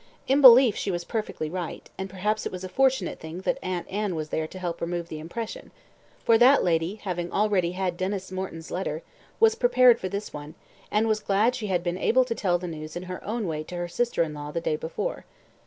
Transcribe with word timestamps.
In 0.27 0.39
that 0.41 0.41
belief 0.41 0.75
she 0.75 0.89
was 0.89 1.03
perfectly 1.03 1.47
right, 1.47 1.87
and 1.95 2.09
perhaps 2.09 2.47
it 2.47 2.51
was 2.51 2.63
a 2.63 2.69
fortunate 2.69 3.19
thing 3.19 3.41
that 3.41 3.59
Aunt 3.61 3.85
Anne 3.87 4.15
was 4.15 4.29
there 4.29 4.47
to 4.47 4.57
help 4.57 4.79
to 4.79 4.85
remove 4.85 5.09
the 5.09 5.19
impression; 5.19 5.69
for, 6.25 6.39
that 6.39 6.63
lady 6.63 6.95
having 6.95 7.31
already 7.31 7.73
had 7.73 7.97
Denys 7.97 8.31
Morton's 8.31 8.71
letter, 8.71 9.03
was 9.39 9.53
prepared 9.53 9.99
for 9.99 10.09
this 10.09 10.33
one, 10.33 10.55
and 10.89 11.07
was 11.07 11.19
glad 11.19 11.53
she 11.53 11.67
had 11.67 11.83
been 11.83 11.99
able 11.99 12.25
to 12.25 12.33
tell 12.33 12.57
the 12.57 12.65
news 12.67 12.95
in 12.95 13.03
her 13.03 13.23
own 13.23 13.45
way 13.45 13.63
to 13.65 13.75
her 13.75 13.87
sister 13.87 14.23
in 14.23 14.33
law 14.33 14.49
the 14.49 14.59
day 14.59 14.75
before. 14.75 15.23